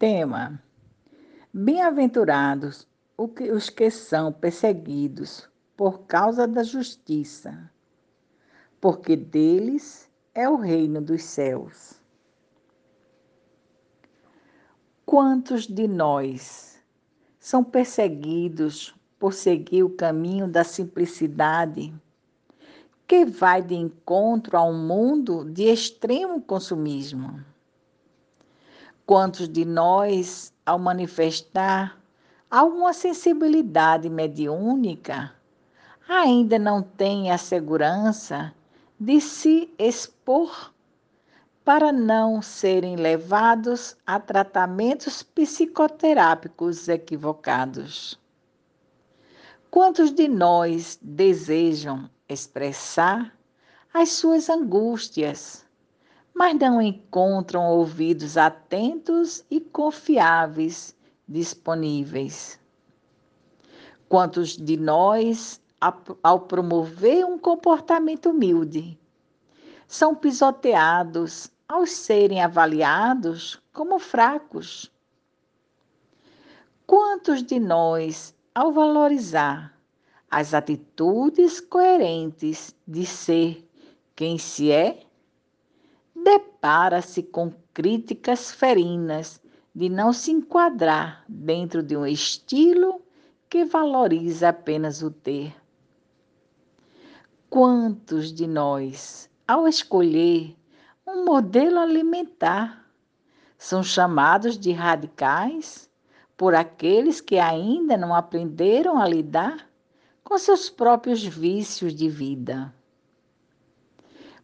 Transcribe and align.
Tema: 0.00 0.58
Bem-aventurados 1.52 2.88
os 3.18 3.68
que 3.68 3.90
são 3.90 4.32
perseguidos 4.32 5.46
por 5.76 6.06
causa 6.06 6.48
da 6.48 6.62
justiça, 6.62 7.70
porque 8.80 9.14
deles 9.14 10.10
é 10.34 10.48
o 10.48 10.56
reino 10.56 11.02
dos 11.02 11.22
céus. 11.22 12.00
Quantos 15.04 15.66
de 15.66 15.86
nós 15.86 16.82
são 17.38 17.62
perseguidos 17.62 18.94
por 19.18 19.34
seguir 19.34 19.82
o 19.82 19.90
caminho 19.90 20.48
da 20.48 20.64
simplicidade, 20.64 21.92
que 23.06 23.26
vai 23.26 23.60
de 23.60 23.74
encontro 23.74 24.56
a 24.56 24.64
um 24.64 24.82
mundo 24.82 25.44
de 25.44 25.64
extremo 25.64 26.40
consumismo? 26.40 27.44
Quantos 29.10 29.48
de 29.48 29.64
nós, 29.64 30.52
ao 30.64 30.78
manifestar 30.78 31.98
alguma 32.48 32.92
sensibilidade 32.92 34.08
mediúnica, 34.08 35.34
ainda 36.08 36.60
não 36.60 36.80
têm 36.80 37.32
a 37.32 37.36
segurança 37.36 38.54
de 39.00 39.20
se 39.20 39.68
expor 39.76 40.72
para 41.64 41.90
não 41.90 42.40
serem 42.40 42.94
levados 42.94 43.96
a 44.06 44.20
tratamentos 44.20 45.24
psicoterápicos 45.24 46.86
equivocados. 46.86 48.16
Quantos 49.72 50.12
de 50.12 50.28
nós 50.28 51.00
desejam 51.02 52.08
expressar 52.28 53.36
as 53.92 54.10
suas 54.10 54.48
angústias, 54.48 55.66
mas 56.34 56.58
não 56.58 56.80
encontram 56.80 57.66
ouvidos 57.66 58.36
atentos 58.36 59.44
e 59.50 59.60
confiáveis 59.60 60.96
disponíveis? 61.28 62.58
Quantos 64.08 64.56
de 64.56 64.76
nós, 64.76 65.60
ao 66.22 66.40
promover 66.40 67.24
um 67.24 67.38
comportamento 67.38 68.30
humilde, 68.30 68.98
são 69.86 70.14
pisoteados 70.14 71.50
ao 71.68 71.86
serem 71.86 72.42
avaliados 72.42 73.60
como 73.72 73.98
fracos? 73.98 74.90
Quantos 76.86 77.42
de 77.42 77.60
nós 77.60 78.34
ao 78.54 78.72
valorizar 78.72 79.72
as 80.30 80.54
atitudes 80.54 81.60
coerentes 81.60 82.74
de 82.86 83.04
ser 83.04 83.64
quem 84.14 84.38
se 84.38 84.70
é, 84.70 85.02
depara-se 86.24 87.22
com 87.22 87.52
críticas 87.72 88.50
ferinas 88.52 89.40
de 89.74 89.88
não 89.88 90.12
se 90.12 90.30
enquadrar 90.30 91.24
dentro 91.28 91.82
de 91.82 91.96
um 91.96 92.06
estilo 92.06 93.00
que 93.48 93.64
valoriza 93.64 94.48
apenas 94.48 95.02
o 95.02 95.10
ter. 95.10 95.54
Quantos 97.48 98.32
de 98.32 98.46
nós, 98.46 99.28
ao 99.46 99.66
escolher 99.66 100.56
um 101.06 101.24
modelo 101.24 101.78
alimentar, 101.78 102.88
são 103.58 103.82
chamados 103.82 104.58
de 104.58 104.72
radicais 104.72 105.90
por 106.36 106.54
aqueles 106.54 107.20
que 107.20 107.38
ainda 107.38 107.96
não 107.96 108.14
aprenderam 108.14 108.98
a 108.98 109.06
lidar 109.06 109.68
com 110.22 110.38
seus 110.38 110.70
próprios 110.70 111.24
vícios 111.24 111.94
de 111.94 112.08
vida. 112.08 112.72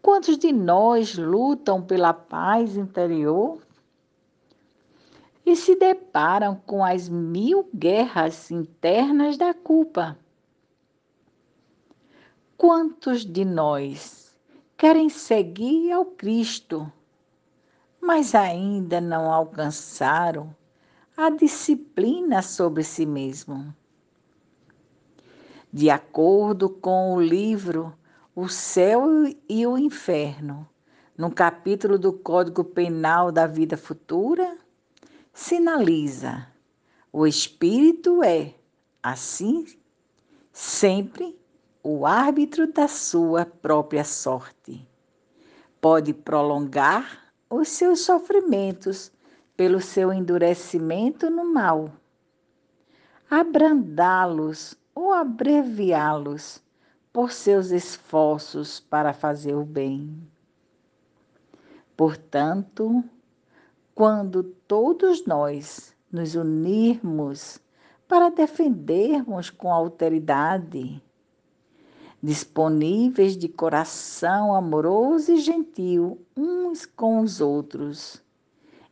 Quantos 0.00 0.38
de 0.38 0.52
nós 0.52 1.16
lutam 1.16 1.82
pela 1.82 2.12
paz 2.12 2.76
interior 2.76 3.58
e 5.44 5.56
se 5.56 5.74
deparam 5.74 6.54
com 6.54 6.84
as 6.84 7.08
mil 7.08 7.68
guerras 7.74 8.50
internas 8.50 9.36
da 9.36 9.52
culpa? 9.52 10.16
Quantos 12.56 13.24
de 13.24 13.44
nós 13.44 14.36
querem 14.76 15.08
seguir 15.08 15.90
ao 15.90 16.04
Cristo, 16.04 16.90
mas 18.00 18.34
ainda 18.34 19.00
não 19.00 19.32
alcançaram 19.32 20.54
a 21.16 21.30
disciplina 21.30 22.42
sobre 22.42 22.84
si 22.84 23.04
mesmo. 23.04 23.74
De 25.72 25.90
acordo 25.90 26.70
com 26.70 27.14
o 27.14 27.20
livro 27.20 27.92
O 28.40 28.48
Céu 28.48 29.04
e 29.48 29.66
o 29.66 29.76
Inferno, 29.76 30.64
no 31.16 31.28
capítulo 31.28 31.98
do 31.98 32.12
Código 32.12 32.62
Penal 32.62 33.32
da 33.32 33.48
Vida 33.48 33.76
Futura, 33.76 34.56
sinaliza: 35.32 36.46
o 37.12 37.26
espírito 37.26 38.22
é, 38.22 38.54
assim, 39.02 39.66
sempre 40.52 41.36
o 41.82 42.06
árbitro 42.06 42.72
da 42.72 42.86
sua 42.86 43.44
própria 43.44 44.04
sorte. 44.04 44.86
Pode 45.80 46.14
prolongar 46.14 47.32
os 47.50 47.66
seus 47.66 48.02
sofrimentos 48.02 49.10
pelo 49.56 49.80
seu 49.80 50.12
endurecimento 50.12 51.28
no 51.28 51.52
mal, 51.52 51.90
abrandá-los 53.28 54.76
ou 54.94 55.12
abreviá-los 55.12 56.62
por 57.18 57.32
seus 57.32 57.72
esforços 57.72 58.78
para 58.78 59.12
fazer 59.12 59.52
o 59.52 59.64
bem. 59.64 60.16
Portanto, 61.96 63.02
quando 63.92 64.44
todos 64.44 65.26
nós 65.26 65.92
nos 66.12 66.36
unirmos 66.36 67.58
para 68.06 68.30
defendermos 68.30 69.50
com 69.50 69.72
alteridade, 69.72 71.02
disponíveis 72.22 73.36
de 73.36 73.48
coração 73.48 74.54
amoroso 74.54 75.32
e 75.32 75.40
gentil 75.40 76.24
uns 76.36 76.86
com 76.86 77.18
os 77.18 77.40
outros, 77.40 78.22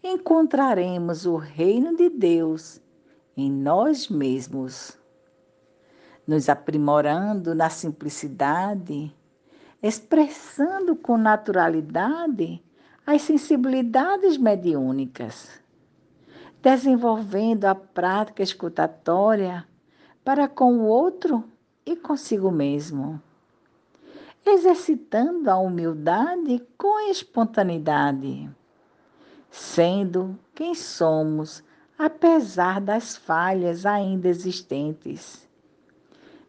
encontraremos 0.00 1.26
o 1.26 1.34
reino 1.34 1.96
de 1.96 2.08
Deus 2.08 2.80
em 3.36 3.50
nós 3.50 4.08
mesmos, 4.08 4.96
nos 6.26 6.48
aprimorando 6.48 7.54
na 7.54 7.68
simplicidade, 7.68 9.14
expressando 9.82 10.94
com 10.94 11.16
naturalidade 11.16 12.62
as 13.06 13.22
sensibilidades 13.22 14.36
mediúnicas, 14.36 15.48
desenvolvendo 16.62 17.64
a 17.64 17.74
prática 17.74 18.42
escutatória 18.42 19.66
para 20.24 20.46
com 20.46 20.78
o 20.78 20.86
outro 20.86 21.44
e 21.84 21.96
consigo 21.96 22.50
mesmo, 22.50 23.20
exercitando 24.46 25.50
a 25.50 25.58
humildade 25.58 26.62
com 26.78 27.10
espontaneidade 27.10 28.48
sendo 29.52 30.38
quem 30.54 30.74
somos, 30.74 31.62
apesar 31.98 32.80
das 32.80 33.16
falhas 33.16 33.84
ainda 33.84 34.26
existentes, 34.26 35.46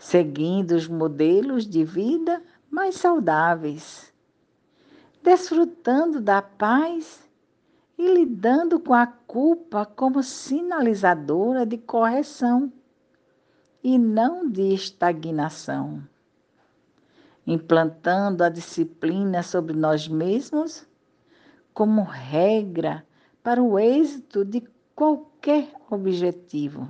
seguindo 0.00 0.72
os 0.72 0.88
modelos 0.88 1.66
de 1.66 1.84
vida 1.84 2.42
mais 2.70 2.94
saudáveis, 2.94 4.10
desfrutando 5.22 6.22
da 6.22 6.40
paz 6.40 7.28
e 7.98 8.14
lidando 8.14 8.80
com 8.80 8.94
a 8.94 9.06
culpa 9.06 9.84
como 9.84 10.22
sinalizadora 10.22 11.66
de 11.66 11.76
correção 11.76 12.72
e 13.84 13.98
não 13.98 14.48
de 14.48 14.72
estagnação, 14.72 16.02
implantando 17.46 18.42
a 18.42 18.48
disciplina 18.48 19.42
sobre 19.42 19.76
nós 19.76 20.08
mesmos 20.08 20.88
como 21.74 22.02
regra 22.04 23.06
para 23.42 23.62
o 23.62 23.78
êxito 23.78 24.46
de 24.46 24.66
qualquer 24.94 25.68
objetivo. 25.90 26.88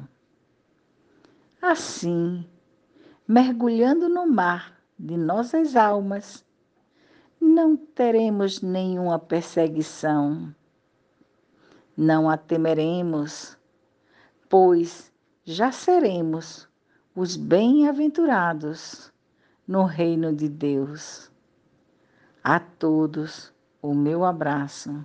Assim, 1.60 2.46
mergulhando 3.30 4.08
no 4.08 4.26
mar 4.26 4.76
de 4.98 5.16
nossas 5.16 5.76
almas, 5.76 6.44
não 7.40 7.76
teremos 7.76 8.60
nenhuma 8.60 9.20
perseguição, 9.20 10.52
não 11.96 12.28
a 12.28 12.36
temeremos, 12.36 13.56
pois 14.48 15.12
já 15.44 15.70
seremos 15.70 16.68
os 17.14 17.36
bem-aventurados 17.36 19.12
no 19.64 19.84
reino 19.84 20.34
de 20.34 20.48
Deus. 20.48 21.30
A 22.42 22.58
todos, 22.58 23.54
o 23.80 23.94
meu 23.94 24.24
abraço. 24.24 25.04